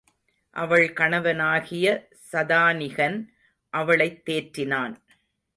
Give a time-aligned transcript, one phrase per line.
[0.49, 2.07] அவள் கணவனாகிய
[2.31, 3.27] சதானிகன்
[3.69, 4.95] அவளைத் தேற்றினான்.